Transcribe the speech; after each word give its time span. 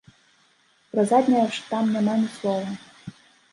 Пра 0.93 1.03
заднія 1.11 1.45
ж 1.59 1.61
там 1.69 1.93
няма 1.99 2.17
ні 2.25 2.29
слова. 2.41 2.69